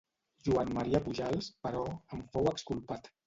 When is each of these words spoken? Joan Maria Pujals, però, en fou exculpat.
Joan 0.45 0.71
Maria 0.77 1.01
Pujals, 1.09 1.51
però, 1.67 1.83
en 2.17 2.25
fou 2.37 2.51
exculpat. 2.55 3.13